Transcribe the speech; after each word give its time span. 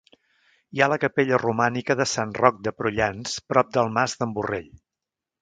Hi 0.77 0.81
ha 0.81 0.87
la 0.93 0.97
capella 1.03 1.39
romànica 1.43 1.97
de 1.99 2.07
Sant 2.13 2.33
Roc 2.39 2.59
de 2.69 2.75
Prullans, 2.79 3.37
prop 3.53 3.71
del 3.79 3.95
Mas 4.01 4.19
d'en 4.23 4.35
Borrell. 4.41 4.69